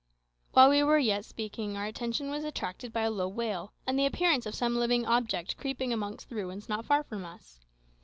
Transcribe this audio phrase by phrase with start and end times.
[0.53, 4.05] While we were yet speaking our attention was attracted by a low wail, and the
[4.07, 7.59] appearance of some living object creeping amongst the ruins not far from us.